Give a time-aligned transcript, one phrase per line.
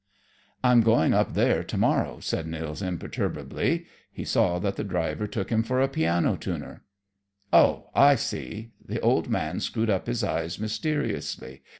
[0.63, 3.85] "I'm going up there to morrow," said Nils imperturbably.
[4.11, 6.83] He saw that the driver took him for a piano tuner.
[7.53, 11.61] "Oh, I see!" The old man screwed up his eyes mysteriously.